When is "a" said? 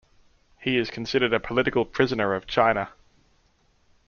1.31-1.39